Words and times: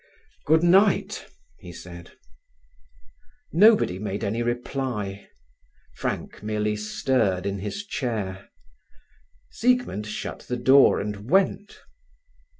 "Good 0.47 0.63
night!" 0.63 1.27
he 1.59 1.71
said. 1.71 2.13
Nobody 3.53 3.99
made 3.99 4.23
any 4.23 4.41
reply. 4.41 5.29
Frank 5.93 6.41
merely 6.41 6.75
stirred 6.75 7.45
in 7.45 7.59
his 7.59 7.85
chair. 7.85 8.49
Siegmund 9.51 10.07
shut 10.07 10.39
the 10.39 10.57
door 10.57 10.99
and 10.99 11.29
went. 11.29 11.81